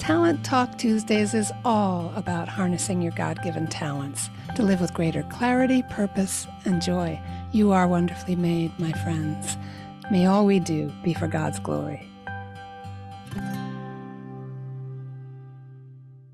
[0.00, 5.22] Talent Talk Tuesdays is all about harnessing your God given talents to live with greater
[5.24, 7.20] clarity, purpose, and joy.
[7.52, 9.58] You are wonderfully made, my friends.
[10.10, 12.08] May all we do be for God's glory.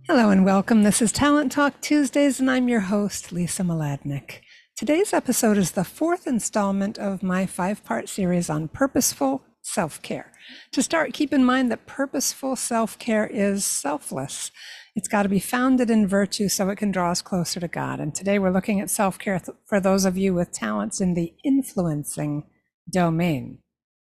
[0.07, 0.85] Hello and welcome.
[0.85, 4.43] This is Talent Talk Tuesdays, and I'm your host, Lisa Mladinich.
[4.77, 10.33] Today's episode is the fourth installment of my five part series on purposeful self care.
[10.73, 14.51] To start, keep in mind that purposeful self care is selfless.
[14.95, 18.01] It's got to be founded in virtue so it can draw us closer to God.
[18.01, 21.15] And today we're looking at self care th- for those of you with talents in
[21.15, 22.45] the influencing
[22.89, 23.59] domain.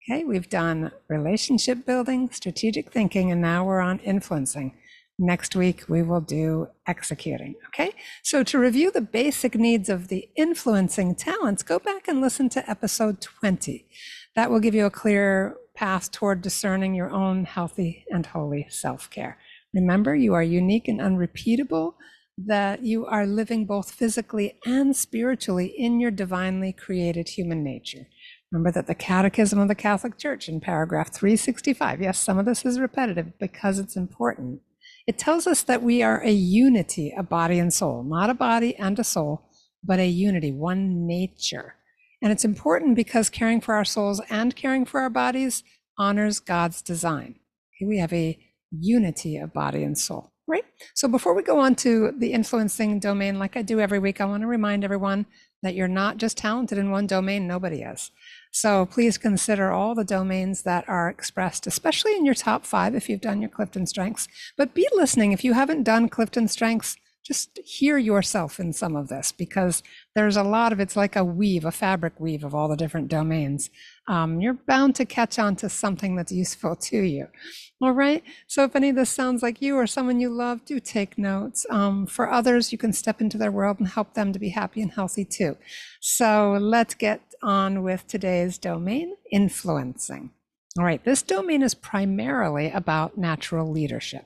[0.10, 4.76] Okay, we've done relationship building, strategic thinking, and now we're on influencing.
[5.20, 7.54] Next week, we will do executing.
[7.68, 7.91] Okay,
[8.24, 12.68] so to review the basic needs of the influencing talents, go back and listen to
[12.68, 13.86] episode 20.
[14.35, 19.10] That will give you a clear path toward discerning your own healthy and holy self
[19.10, 19.38] care.
[19.73, 21.96] Remember, you are unique and unrepeatable,
[22.38, 28.07] that you are living both physically and spiritually in your divinely created human nature.
[28.51, 32.66] Remember that the Catechism of the Catholic Church in paragraph 365, yes, some of this
[32.66, 34.62] is repetitive because it's important.
[35.07, 38.76] It tells us that we are a unity, a body and soul, not a body
[38.76, 39.49] and a soul,
[39.84, 41.76] but a unity, one nature.
[42.22, 45.64] And it's important because caring for our souls and caring for our bodies
[45.98, 47.36] honors God's design.
[47.76, 48.38] Okay, we have a
[48.72, 50.66] unity of body and soul, right?
[50.94, 54.26] So before we go on to the influencing domain, like I do every week, I
[54.26, 55.26] want to remind everyone
[55.63, 58.12] that you're not just talented in one domain, nobody is.
[58.52, 63.10] So please consider all the domains that are expressed, especially in your top five if
[63.10, 64.28] you've done your Clifton Strengths.
[64.58, 65.31] But be listening.
[65.31, 69.84] If you haven't done Clifton Strengths, just hear yourself in some of this because
[70.16, 73.08] there's a lot of it's like a weave, a fabric weave of all the different
[73.09, 73.69] domains.
[74.08, 77.28] Um, you're bound to catch on to something that's useful to you.
[77.81, 78.24] All right.
[78.47, 81.66] So if any of this sounds like you or someone you love, do take notes.
[81.69, 84.81] Um, for others, you can step into their world and help them to be happy
[84.81, 85.57] and healthy too.
[86.00, 90.31] So let's get on with today's domain influencing.
[90.78, 91.03] All right.
[91.03, 94.25] This domain is primarily about natural leadership,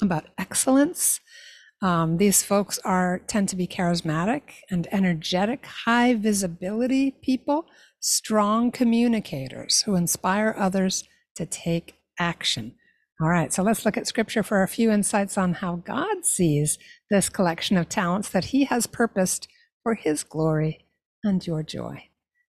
[0.00, 1.20] about excellence
[1.80, 7.66] um, these folks are tend to be charismatic and energetic, high visibility people,
[8.00, 11.04] strong communicators who inspire others
[11.36, 12.74] to take action.
[13.20, 16.78] All right, so let's look at scripture for a few insights on how God sees
[17.10, 19.48] this collection of talents that he has purposed
[19.82, 20.86] for his glory
[21.24, 22.04] and your joy.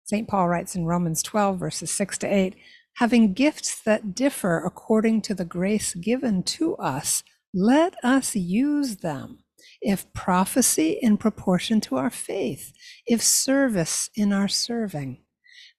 [0.05, 0.29] St.
[0.29, 2.57] Paul writes in Romans 12, verses 6 to 8
[2.99, 7.23] having gifts that differ according to the grace given to us
[7.59, 9.41] let us use them.
[9.81, 12.73] If prophecy in proportion to our faith,
[13.05, 15.19] if service in our serving,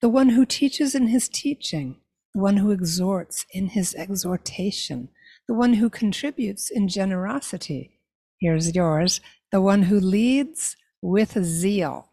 [0.02, 1.96] the one who teaches in his teaching,
[2.34, 5.08] the one who exhorts in his exhortation,
[5.48, 8.02] the one who contributes in generosity.
[8.42, 12.09] Here's yours, the one who leads with zeal,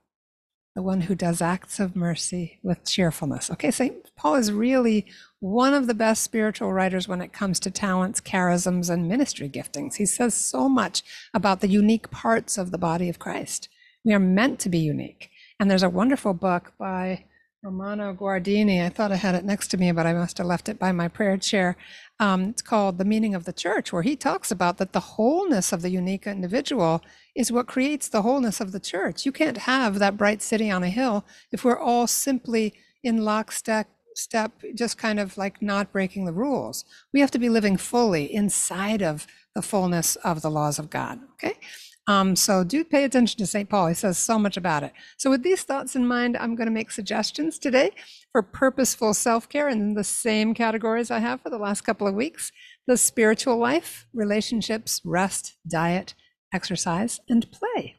[0.77, 3.51] the one who does acts of mercy with cheerfulness.
[3.51, 4.15] Okay, St.
[4.15, 5.07] Paul is really
[5.41, 9.95] one of the best spiritual writers when it comes to talents, charisms, and ministry giftings.
[9.95, 13.71] He says so much about the unique parts of the body of Christ.
[14.05, 15.31] We are meant to be unique.
[15.59, 17.25] And there's a wonderful book by
[17.67, 18.81] Romano Guardini.
[18.81, 20.93] I thought I had it next to me, but I must have left it by
[20.93, 21.77] my prayer chair.
[22.21, 25.73] Um, it's called The Meaning of the Church, where he talks about that the wholeness
[25.73, 27.03] of the unique individual
[27.35, 29.27] is what creates the wholeness of the church.
[29.27, 32.73] You can't have that bright city on a hill if we're all simply
[33.03, 37.51] in lockstep step just kind of like not breaking the rules we have to be
[37.51, 41.53] living fully inside of the fullness of the laws of god okay
[42.07, 43.89] um, so do pay attention to st paul.
[43.89, 44.93] He says so much about it.
[45.17, 47.91] So with these thoughts in mind i'm going to make suggestions today
[48.33, 52.53] for purposeful self-care in the same categories i have for the last couple of weeks.
[52.87, 56.15] The spiritual life relationships rest diet
[56.53, 57.97] exercise and play.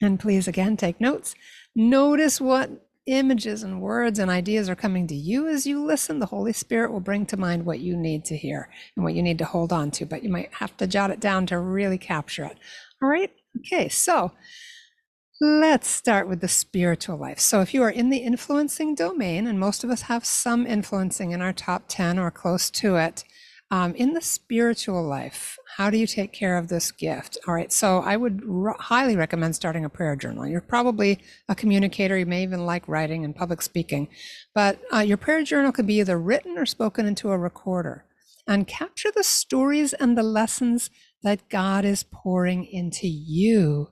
[0.00, 1.34] And please again take notes.
[1.74, 2.70] Notice what
[3.08, 6.92] images and words and ideas are coming to you as you listen, the Holy Spirit
[6.92, 9.72] will bring to mind what you need to hear and what you need to hold
[9.72, 12.58] on to, but you might have to jot it down to really capture it.
[13.02, 13.30] All right.
[13.58, 13.88] Okay.
[13.88, 14.32] So
[15.40, 17.38] let's start with the spiritual life.
[17.38, 21.30] So if you are in the influencing domain, and most of us have some influencing
[21.30, 23.24] in our top 10 or close to it,
[23.70, 27.36] um, in the spiritual life, how do you take care of this gift?
[27.46, 30.46] All right, so I would r- highly recommend starting a prayer journal.
[30.46, 34.08] You're probably a communicator, you may even like writing and public speaking,
[34.54, 38.06] but uh, your prayer journal can be either written or spoken into a recorder
[38.46, 40.88] and capture the stories and the lessons
[41.22, 43.90] that God is pouring into you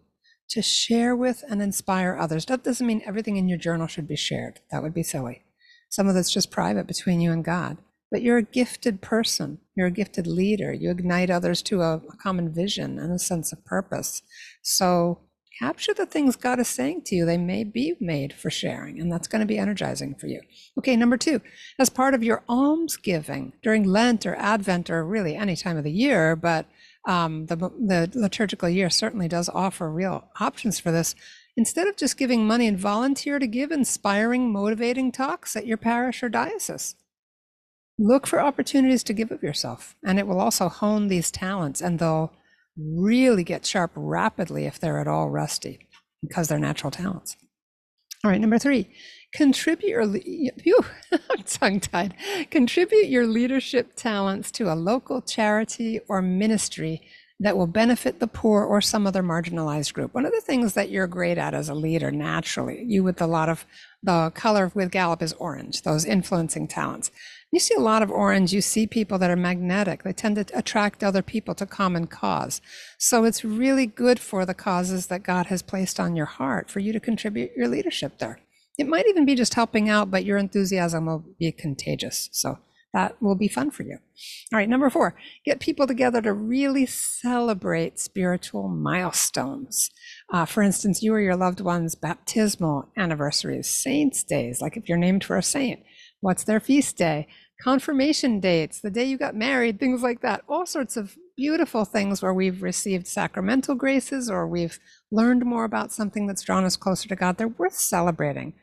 [0.50, 2.46] to share with and inspire others.
[2.46, 5.42] That doesn't mean everything in your journal should be shared, that would be silly.
[5.88, 7.78] Some of it's just private between you and God
[8.10, 10.72] but you're a gifted person You're a gifted leader.
[10.72, 14.22] You ignite others to a, a common vision and a sense of purpose.
[14.62, 15.20] So
[15.58, 17.26] capture the things God is saying to you.
[17.26, 20.40] They may be made for sharing, and that's going to be energizing for you.
[20.78, 21.40] Okay, number two,
[21.78, 25.84] as part of your alms giving during Lent or Advent or really any time of
[25.84, 26.66] the year, but
[27.06, 31.14] um, the, the liturgical year certainly does offer real options for this.
[31.56, 36.22] Instead of just giving money and volunteer to give inspiring, motivating talks at your parish
[36.22, 36.96] or diocese.
[37.98, 41.98] Look for opportunities to give of yourself, and it will also hone these talents, and
[41.98, 42.32] they'll
[42.76, 45.88] really get sharp rapidly if they're at all rusty
[46.20, 47.36] because they're natural talents.
[48.26, 48.88] All right, number three,
[49.32, 50.24] contribute
[50.64, 50.84] your
[51.46, 52.12] tongue tied.
[52.50, 57.02] Contribute your leadership talents to a local charity or ministry
[57.38, 60.12] that will benefit the poor or some other marginalized group.
[60.12, 63.28] One of the things that you're great at as a leader naturally, you with a
[63.28, 63.64] lot of
[64.02, 67.12] the color with Gallup is orange, those influencing talents.
[67.52, 70.02] You see a lot of orange, you see people that are magnetic.
[70.02, 72.60] They tend to attract other people to common cause.
[72.98, 76.80] So it's really good for the causes that God has placed on your heart for
[76.80, 78.40] you to contribute your leadership there.
[78.78, 82.28] It might even be just helping out, but your enthusiasm will be contagious.
[82.32, 82.58] So
[82.92, 83.98] that will be fun for you.
[84.52, 85.14] All right, number four,
[85.44, 89.90] get people together to really celebrate spiritual milestones.
[90.32, 94.98] Uh, for instance, you or your loved one's baptismal anniversaries, saints' days, like if you're
[94.98, 95.80] named for a saint,
[96.20, 97.28] what's their feast day,
[97.60, 102.22] confirmation dates, the day you got married, things like that, all sorts of beautiful things
[102.22, 104.78] where we've received sacramental graces or we've
[105.10, 107.36] learned more about something that's drawn us closer to God.
[107.36, 108.54] They're worth celebrating.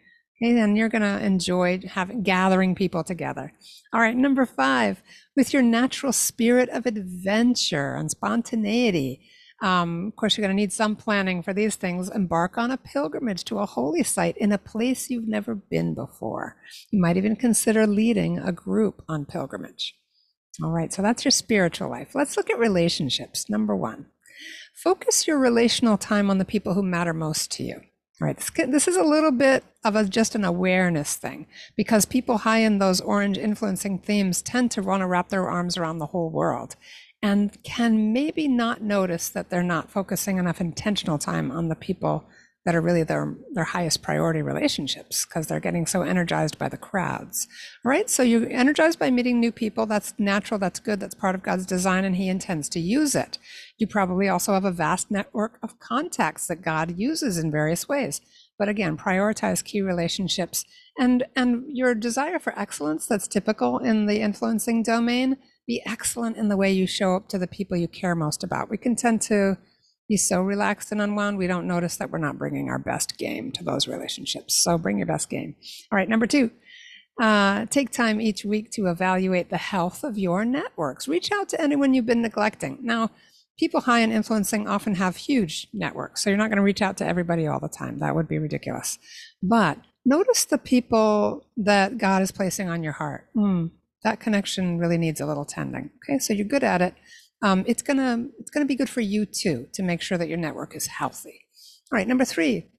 [0.42, 3.54] Okay, then you're going to enjoy having gathering people together.
[3.94, 5.02] All right, number five,
[5.36, 9.22] with your natural spirit of adventure and spontaneity.
[9.62, 12.10] Um, of course, you're going to need some planning for these things.
[12.10, 16.58] Embark on a pilgrimage to a holy site in a place you've never been before.
[16.92, 19.96] You might even consider leading a group on pilgrimage.
[20.62, 22.14] All right, so that's your spiritual life.
[22.14, 23.50] Let's look at relationships.
[23.50, 24.08] Number one,
[24.74, 27.82] focus your relational time on the people who matter most to you.
[28.22, 32.06] All right, this, this is a little bit of a, just an awareness thing because
[32.06, 35.98] people high in those orange influencing themes tend to want to wrap their arms around
[35.98, 36.76] the whole world
[37.24, 42.28] and can maybe not notice that they're not focusing enough intentional time on the people
[42.66, 46.78] that are really their their highest priority relationships because they're getting so energized by the
[46.78, 47.48] crowds
[47.84, 48.10] right?
[48.10, 51.66] So you're energized by meeting new people that's natural that's good that's part of god's
[51.66, 53.38] design and he intends to use it.
[53.78, 58.22] You probably also have a vast network of contacts that god uses in various ways.
[58.60, 60.66] But again prioritize key relationships
[61.00, 65.38] and and your desire for excellence that's typical in the influencing domain
[65.68, 68.70] be excellent in the way you show up to the people you care most about
[68.70, 69.58] we can tend to
[70.10, 73.52] be so relaxed and unwound, we don't notice that we're not bringing our best game
[73.52, 74.56] to those relationships.
[74.56, 75.56] So bring your best game.
[75.92, 76.52] All right, number two,
[77.22, 81.08] uh, take time each week to evaluate the health of your networks.
[81.08, 82.80] Reach out to anyone you've been neglecting.
[82.82, 83.12] Now,
[83.58, 86.98] people high in influencing often have huge networks, so you're not going to reach out
[86.98, 88.00] to everybody all the time.
[88.00, 88.98] That would be ridiculous.
[89.42, 93.30] But notice the people that God is placing on your heart.
[93.36, 93.72] Mm,
[94.04, 95.92] that connection really needs a little tending.
[96.04, 96.96] Okay, so you're good at it
[97.44, 100.38] um, it's gonna it's gonna be good for you too to make sure that your
[100.38, 101.42] network is healthy.
[101.92, 102.72] All right, number three,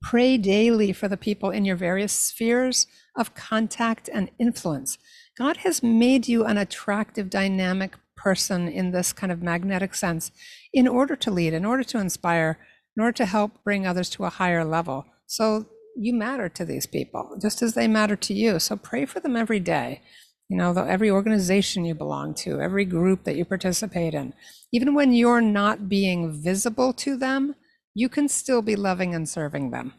[0.00, 4.96] pray daily for the people in your various spheres of contact and influence.
[5.36, 10.30] God has made you an attractive, dynamic person in this kind of magnetic sense
[10.72, 12.58] in order to lead, in order to inspire,
[12.96, 15.06] in order to help bring others to a higher level.
[15.26, 18.60] So you matter to these people just as they matter to you.
[18.60, 20.02] So pray for them every day
[20.48, 24.32] you know, every organization you belong to, every group that you participate in,
[24.72, 27.54] even when you're not being visible to them,
[27.94, 29.92] you can still be loving and serving them.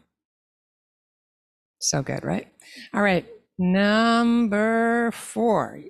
[1.78, 2.48] So good, right?
[2.92, 3.26] All right,
[3.58, 5.80] number four.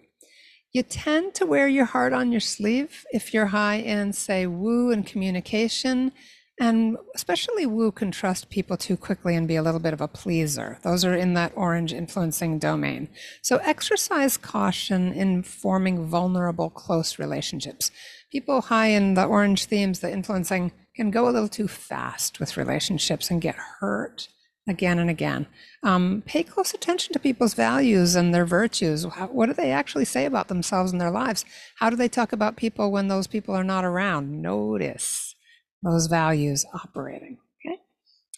[0.73, 4.93] You tend to wear your heart on your sleeve if you're high in, say, woo
[4.93, 6.12] and communication
[6.61, 10.07] and especially Woo can trust people too quickly and be a little bit of a
[10.07, 10.79] pleaser.
[10.83, 13.09] Those are in that orange influencing domain.
[13.40, 17.90] So exercise caution in forming vulnerable, close relationships.
[18.31, 22.59] People high in the orange themes, the influencing, can go a little too fast with
[22.59, 24.29] relationships and get hurt
[24.69, 25.47] again and again.
[25.83, 29.05] Um, pay close attention to people's values and their virtues.
[29.05, 31.47] How, what do they actually say about themselves and their lives?
[31.76, 34.43] How do they talk about people when those people are not around?
[34.43, 35.35] Notice
[35.83, 37.39] those values operating.
[37.65, 37.77] Okay.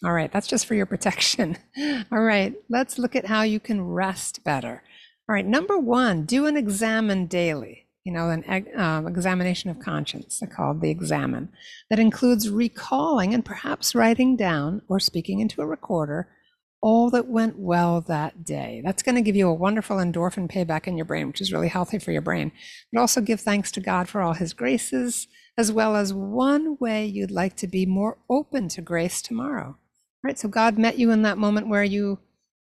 [0.05, 0.33] All right.
[0.33, 1.57] That's just for your protection.
[2.13, 2.55] All right.
[2.69, 4.83] Let's look at how you can rest better.
[5.29, 5.47] All right.
[5.47, 7.87] Number one, do an examine daily.
[8.05, 11.51] You know, an um, examination of conscience, called the examen,
[11.89, 16.29] that includes recalling and perhaps writing down or speaking into a recorder
[16.83, 18.83] all that went well that day.
[18.85, 21.69] That's going to give you a wonderful endorphin payback in your brain, which is really
[21.69, 22.51] healthy for your brain.
[22.93, 27.05] But also give thanks to God for all his graces, as well as one way
[27.05, 29.77] you'd like to be more open to grace tomorrow.
[30.25, 30.39] Right?
[30.39, 32.19] So God met you in that moment where you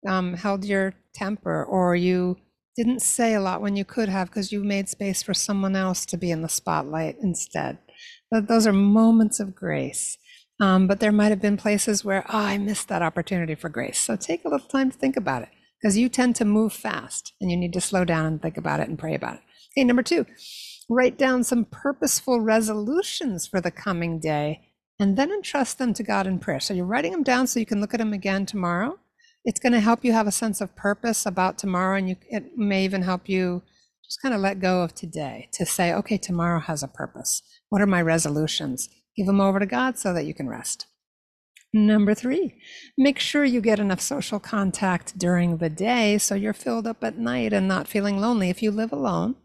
[0.08, 2.38] um, held your temper or you
[2.76, 6.06] didn't say a lot when you could have because you made space for someone else
[6.06, 7.78] to be in the spotlight instead.
[8.30, 10.18] But those are moments of grace.
[10.60, 14.00] Um, but there might have been places where, oh, I missed that opportunity for grace.
[14.00, 15.50] So take a little time to think about it
[15.82, 18.80] because you tend to move fast and you need to slow down and think about
[18.80, 19.42] it and pray about it.
[19.74, 20.26] Okay, number two,
[20.90, 24.62] write down some purposeful resolutions for the coming day
[25.00, 26.60] and then entrust them to God in prayer.
[26.60, 29.00] So you're writing them down so you can look at them again tomorrow.
[29.44, 32.56] It's going to help you have a sense of purpose about tomorrow, and you, it
[32.56, 33.64] may even help you
[34.06, 37.42] just kind of let go of today to say, okay, tomorrow has a purpose.
[37.70, 38.90] What are my resolutions?
[39.18, 40.86] Give them over to God so that you can rest.
[41.74, 42.62] Number three,
[42.96, 47.18] make sure you get enough social contact during the day so you're filled up at
[47.18, 48.50] night and not feeling lonely.
[48.50, 49.36] If you live alone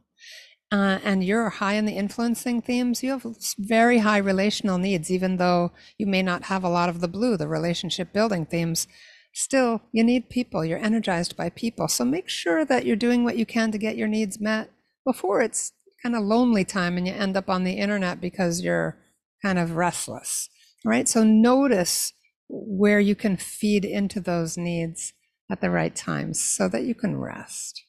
[0.73, 3.27] uh, and you're high in the influencing themes, you have
[3.59, 7.37] very high relational needs, even though you may not have a lot of the blue,
[7.37, 8.89] the relationship building themes.
[9.33, 10.65] Still, you need people.
[10.65, 11.89] You're energized by people.
[11.89, 14.71] So make sure that you're doing what you can to get your needs met
[15.05, 18.97] before it's kind of lonely time and you end up on the internet because you're
[19.43, 20.49] kind of restless,
[20.85, 21.09] right?
[21.09, 22.13] So notice
[22.49, 25.13] where you can feed into those needs
[25.51, 27.85] at the right times so that you can rest.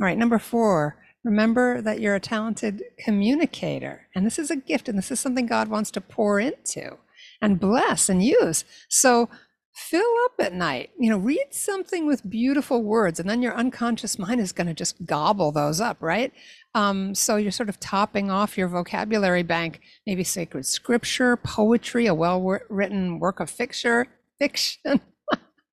[0.00, 4.08] All right, number four, remember that you're a talented communicator.
[4.14, 6.98] And this is a gift, and this is something God wants to pour into
[7.40, 8.64] and bless and use.
[8.88, 9.28] So
[9.74, 10.90] fill up at night.
[10.98, 14.74] You know, read something with beautiful words, and then your unconscious mind is going to
[14.74, 16.32] just gobble those up, right?
[16.74, 22.14] Um, so you're sort of topping off your vocabulary bank, maybe sacred scripture, poetry, a
[22.14, 24.06] well-written work of fiction,
[24.38, 25.00] fiction.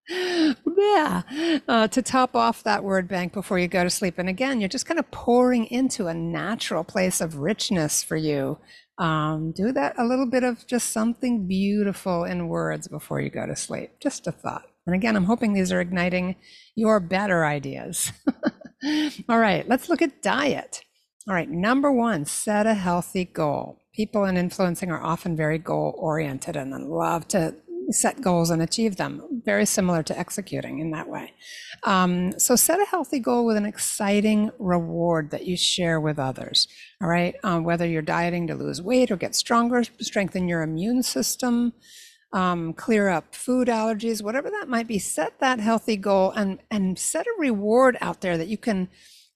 [0.10, 1.22] Yeah,
[1.68, 4.18] uh, to top off that word bank before you go to sleep.
[4.18, 8.58] And again, you're just kind of pouring into a natural place of richness for you.
[8.98, 13.46] Um, do that a little bit of just something beautiful in words before you go
[13.46, 13.92] to sleep.
[14.02, 14.64] Just a thought.
[14.86, 16.36] And again, I'm hoping these are igniting
[16.76, 18.12] your better ideas.
[19.30, 20.82] All right, let's look at diet.
[21.28, 23.80] All right, number one, set a healthy goal.
[23.94, 27.56] People in influencing are often very goal oriented and love to
[27.92, 29.42] set goals and achieve them.
[29.46, 31.34] Very similar to executing in that way.
[31.84, 36.68] Um, so set a healthy goal with an exciting reward that you share with others.
[37.02, 41.04] All right, um, whether you're dieting to lose weight or get stronger, strengthen your immune
[41.04, 41.74] system.
[42.32, 47.00] Um, clear up food allergies, whatever that might be, set that healthy goal and and
[47.00, 48.88] set a reward out there that you can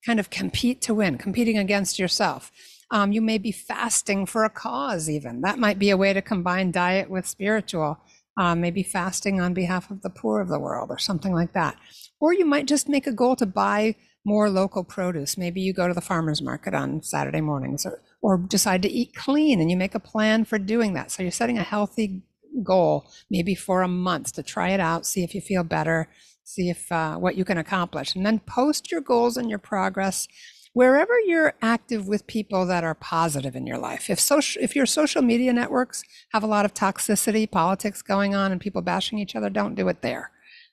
[0.05, 2.51] kind of compete to win, competing against yourself.
[2.91, 5.41] Um, you may be fasting for a cause, even.
[5.41, 7.97] That might be a way to combine diet with spiritual.
[8.35, 11.75] Uh, maybe fasting on behalf of the poor of the world or something like that.
[12.19, 15.37] Or you might just make a goal to buy more local produce.
[15.37, 19.13] Maybe you go to the farmer's market on Saturday mornings or, or decide to eat
[19.15, 21.11] clean and you make a plan for doing that.
[21.11, 22.23] So you're setting a healthy
[22.63, 26.09] goal, maybe for a month to try it out, see if you feel better,
[26.43, 30.27] see if uh, what you can accomplish, and then post your goals and your progress
[30.73, 34.09] wherever you're active with people that are positive in your life.
[34.09, 36.03] If social, if your social media networks
[36.33, 39.87] have a lot of toxicity, politics going on, and people bashing each other, don't do
[39.87, 40.31] it there.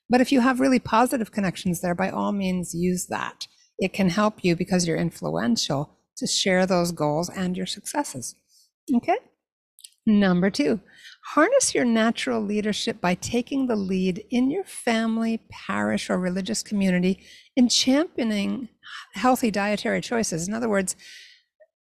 [0.09, 3.47] But if you have really positive connections there, by all means, use that.
[3.79, 8.35] It can help you because you're influential to share those goals and your successes.
[8.95, 9.17] Okay.
[10.07, 10.81] Number two,
[11.35, 17.21] harness your natural leadership by taking the lead in your family, parish, or religious community
[17.55, 18.69] in championing
[19.15, 20.49] healthy dietary choices.
[20.49, 20.97] In other words,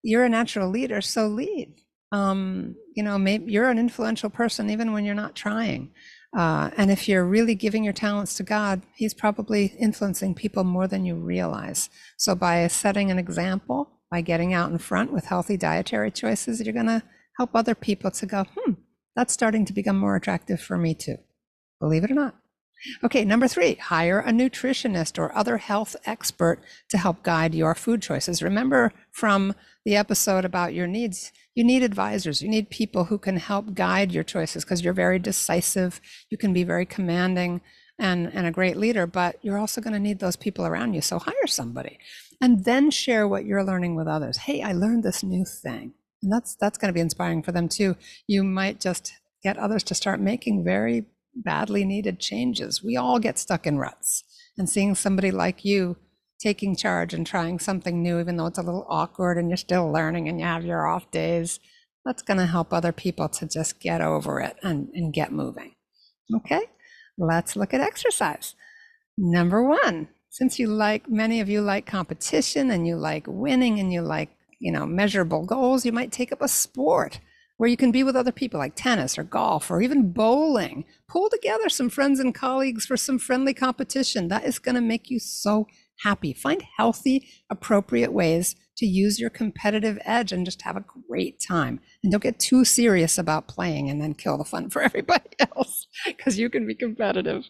[0.03, 1.73] you're a natural leader, so lead.
[2.11, 5.91] Um, you know, maybe you're an influential person even when you're not trying.
[6.35, 10.87] Uh, and if you're really giving your talents to God, He's probably influencing people more
[10.87, 11.89] than you realize.
[12.17, 16.73] So by setting an example, by getting out in front with healthy dietary choices, you're
[16.73, 17.03] going to
[17.37, 18.73] help other people to go, hmm,
[19.15, 21.17] that's starting to become more attractive for me too.
[21.79, 22.35] Believe it or not.
[23.03, 28.01] Okay, number three, hire a nutritionist or other health expert to help guide your food
[28.01, 28.43] choices.
[28.43, 29.55] Remember from
[29.85, 32.41] the episode about your needs, you need advisors.
[32.41, 35.99] You need people who can help guide your choices because you're very decisive.
[36.29, 37.61] You can be very commanding
[37.97, 41.01] and, and a great leader, but you're also going to need those people around you.
[41.01, 41.97] So hire somebody
[42.39, 44.37] and then share what you're learning with others.
[44.37, 45.93] Hey, I learned this new thing.
[46.21, 47.95] And that's that's going to be inspiring for them too.
[48.27, 51.05] You might just get others to start making very
[51.43, 52.83] badly needed changes.
[52.83, 54.23] We all get stuck in ruts.
[54.57, 55.97] And seeing somebody like you
[56.39, 59.91] taking charge and trying something new, even though it's a little awkward and you're still
[59.91, 61.59] learning and you have your off days,
[62.05, 65.75] that's going to help other people to just get over it and, and get moving.
[66.33, 66.63] Okay,
[67.17, 68.55] let's look at exercise.
[69.17, 73.91] Number one, since you like, many of you like competition and you like winning and
[73.91, 74.29] you like,
[74.59, 77.19] you know, measurable goals, you might take up a sport
[77.57, 80.85] where you can be with other people like tennis or golf or even bowling.
[81.07, 84.27] Pull together some friends and colleagues for some friendly competition.
[84.27, 85.67] That is going to make you so
[86.03, 86.33] happy.
[86.33, 91.79] Find healthy, appropriate ways to use your competitive edge and just have a great time.
[92.03, 95.87] And don't get too serious about playing and then kill the fun for everybody else
[96.05, 97.45] because you can be competitive.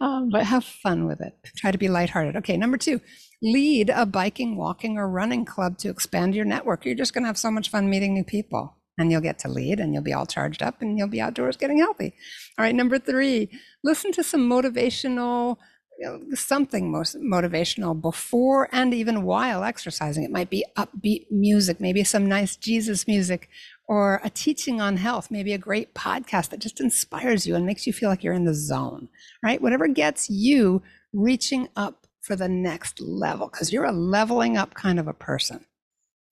[0.00, 1.34] Um, but have fun with it.
[1.56, 2.36] Try to be lighthearted.
[2.36, 3.00] Okay, number two,
[3.42, 6.84] lead a biking, walking, or running club to expand your network.
[6.84, 9.48] You're just going to have so much fun meeting new people and you'll get to
[9.48, 12.14] lead and you'll be all charged up and you'll be outdoors getting healthy.
[12.58, 13.48] All right, number three,
[13.82, 15.56] listen to some motivational
[15.98, 20.22] you know, something most motivational before and even while exercising.
[20.22, 23.48] It might be upbeat music, maybe some nice Jesus music,
[23.88, 27.86] or a teaching on health, maybe a great podcast that just inspires you and makes
[27.86, 29.08] you feel like you're in the zone,
[29.42, 29.60] right?
[29.60, 35.00] Whatever gets you reaching up for the next level, because you're a leveling up kind
[35.00, 35.64] of a person.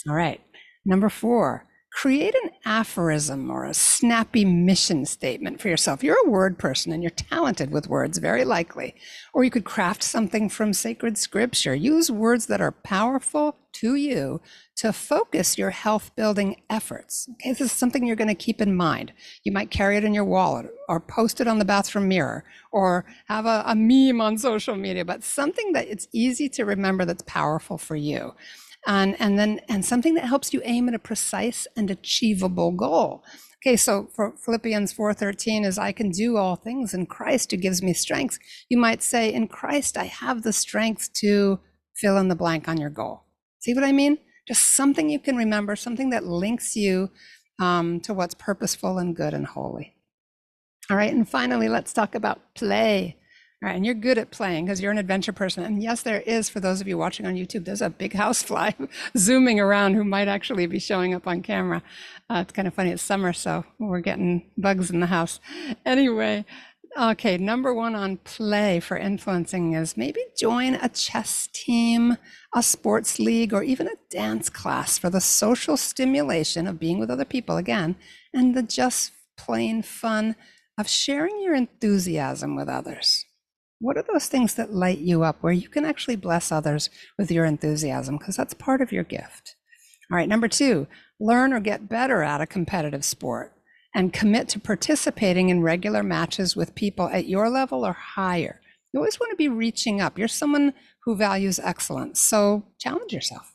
[0.08, 0.40] All right.
[0.84, 1.66] Number four,
[1.96, 6.04] create an aphorism or a snappy mission statement for yourself.
[6.04, 8.94] You're a word person and you're talented with words, very likely.
[9.32, 11.74] Or you could craft something from sacred scripture.
[11.74, 14.42] Use words that are powerful to you
[14.76, 17.30] to focus your health building efforts.
[17.32, 19.14] Okay, this is something you're going to keep in mind.
[19.42, 23.06] You might carry it in your wallet or post it on the bathroom mirror or
[23.28, 27.22] have a, a meme on social media, but something that it's easy to remember that's
[27.22, 28.34] powerful for you
[28.86, 33.24] and and then and something that helps you aim at a precise and achievable goal.
[33.60, 37.82] Okay so for philippians 4.13 is i can do all things in christ who gives
[37.82, 38.38] me strength.
[38.68, 41.58] You might say in christ i have the strength to
[41.94, 43.24] fill in the blank on your goal.
[43.58, 44.18] See what i mean?
[44.46, 47.10] Just something you can remember something that links you
[47.60, 49.94] um, to what's purposeful and good and holy.
[50.88, 53.16] All right and finally let's talk about play
[53.62, 55.64] Right, and you're good at playing because you're an adventure person.
[55.64, 58.72] And yes, there is, for those of you watching on YouTube, there's a big housefly
[59.16, 61.82] zooming around who might actually be showing up on camera.
[62.28, 62.90] Uh, it's kind of funny.
[62.90, 65.40] It's summer, so we're getting bugs in the house.
[65.86, 66.44] Anyway,
[67.00, 72.16] okay, number one on play for influencing is maybe join a chess team,
[72.54, 77.10] a sports league, or even a dance class for the social stimulation of being with
[77.10, 77.96] other people again,
[78.34, 80.36] and the just plain fun
[80.78, 83.25] of sharing your enthusiasm with others.
[83.78, 87.30] What are those things that light you up where you can actually bless others with
[87.30, 88.16] your enthusiasm?
[88.16, 89.56] Because that's part of your gift.
[90.10, 90.86] All right, number two,
[91.20, 93.52] learn or get better at a competitive sport
[93.94, 98.60] and commit to participating in regular matches with people at your level or higher.
[98.92, 100.18] You always want to be reaching up.
[100.18, 100.72] You're someone
[101.04, 103.54] who values excellence, so challenge yourself.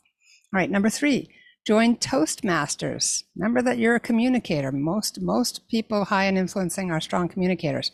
[0.52, 1.30] All right, number three,
[1.66, 3.24] join Toastmasters.
[3.36, 4.70] Remember that you're a communicator.
[4.70, 7.90] Most most people high in influencing are strong communicators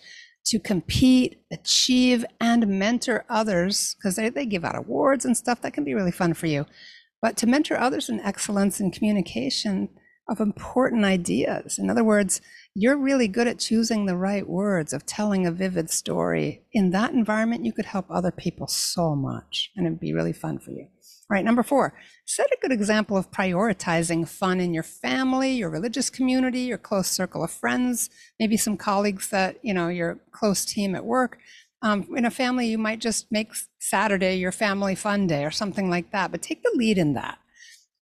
[0.49, 5.73] to compete, achieve, and mentor others, because they, they give out awards and stuff that
[5.73, 6.67] can be really fun for you.
[7.21, 9.89] But to mentor others in excellence in communication
[10.29, 11.79] of important ideas.
[11.79, 12.41] In other words,
[12.75, 16.63] you're really good at choosing the right words, of telling a vivid story.
[16.73, 20.59] In that environment, you could help other people so much, and it'd be really fun
[20.59, 20.87] for you.
[21.31, 21.93] All right, number four,
[22.25, 27.09] set a good example of prioritizing fun in your family, your religious community, your close
[27.09, 28.09] circle of friends,
[28.41, 31.39] maybe some colleagues that, you know, your close team at work.
[31.83, 35.91] Um, in a family, you might just make Saturday your family fun day or something
[35.91, 37.39] like that, but take the lead in that.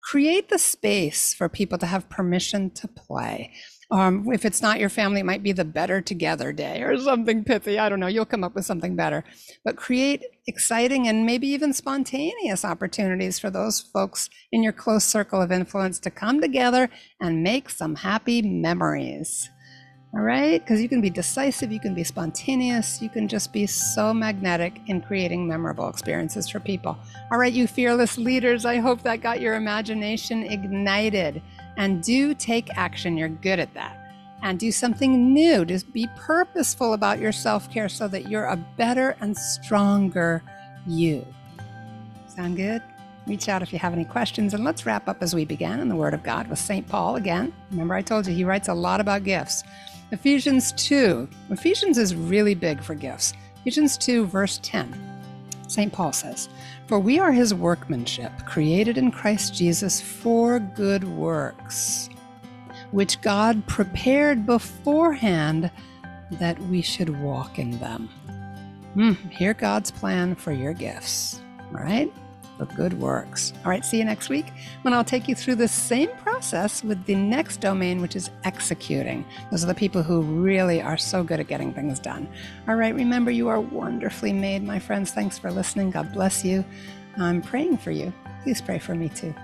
[0.07, 3.53] Create the space for people to have permission to play.
[3.90, 7.42] Um, if it's not your family, it might be the better together day or something
[7.42, 7.77] pithy.
[7.77, 8.07] I don't know.
[8.07, 9.25] You'll come up with something better.
[9.64, 15.42] But create exciting and maybe even spontaneous opportunities for those folks in your close circle
[15.42, 16.88] of influence to come together
[17.21, 19.51] and make some happy memories.
[20.14, 20.61] All right?
[20.61, 24.81] Because you can be decisive, you can be spontaneous, you can just be so magnetic
[24.87, 26.97] in creating memorable experiences for people.
[27.31, 31.42] All right, you fearless leaders, I hope that got your imagination ignited
[31.77, 33.16] and do take action.
[33.16, 34.03] You're good at that.
[34.42, 35.64] And do something new.
[35.64, 40.42] Just be purposeful about your self care so that you're a better and stronger
[40.87, 41.27] you.
[42.29, 42.83] Sound good?
[43.27, 44.55] Reach out if you have any questions.
[44.55, 46.87] And let's wrap up as we began in the Word of God with St.
[46.87, 47.53] Paul again.
[47.71, 49.64] Remember, I told you he writes a lot about gifts.
[50.12, 51.29] Ephesians 2.
[51.51, 53.33] Ephesians is really big for gifts.
[53.61, 54.95] Ephesians 2, verse 10.
[55.66, 55.92] St.
[55.92, 56.49] Paul says,
[56.87, 62.09] For we are his workmanship, created in Christ Jesus for good works,
[62.92, 65.73] which God prepared beforehand
[66.33, 68.09] that we should walk in them.
[68.95, 71.42] Mm, hear God's plan for your gifts.
[71.75, 72.12] All right?
[72.59, 73.53] The good works.
[73.64, 74.47] All right, see you next week
[74.83, 79.25] when I'll take you through the same process with the next domain, which is executing.
[79.51, 82.29] Those are the people who really are so good at getting things done.
[82.69, 85.11] All right, remember, you are wonderfully made, my friends.
[85.11, 85.90] Thanks for listening.
[85.90, 86.64] God bless you.
[87.19, 88.12] I'm praying for you.
[88.42, 89.35] Please pray for me too.